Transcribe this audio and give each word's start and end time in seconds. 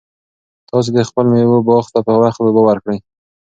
تاسو 0.69 0.89
د 0.97 0.99
خپلو 1.09 1.27
مېوو 1.33 1.65
باغ 1.67 1.85
ته 1.93 1.99
په 2.07 2.13
وخت 2.21 2.39
اوبه 2.41 2.61
ورکړئ. 2.65 2.97